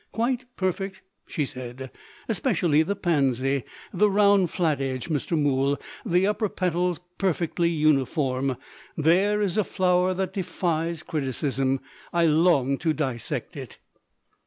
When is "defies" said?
10.33-11.03